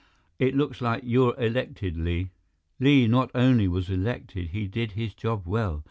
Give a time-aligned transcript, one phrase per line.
[0.39, 2.31] It looks like you're elected, Li."
[2.79, 5.79] Li not only was elected; he did his job well.